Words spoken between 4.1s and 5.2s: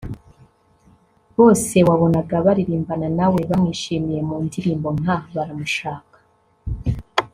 mu ndirimbo nka